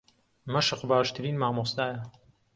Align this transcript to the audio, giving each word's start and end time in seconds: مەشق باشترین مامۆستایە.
مەشق 0.55 0.81
باشترین 0.91 1.35
مامۆستایە. 1.43 2.01